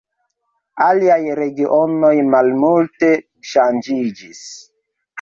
[0.85, 3.13] Aliaj regionoj malmulte
[3.55, 4.45] ŝanĝiĝis.